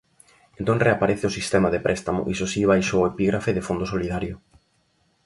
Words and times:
Entón 0.59 0.77
reaparece 0.87 1.25
o 1.29 1.35
sistema 1.37 1.69
de 1.71 1.83
préstamo, 1.85 2.21
iso 2.33 2.45
si, 2.53 2.61
baixo 2.71 2.95
o 2.97 3.07
epígrafe 3.11 3.51
de 3.55 3.65
Fondo 3.67 3.85
solidario. 3.93 4.35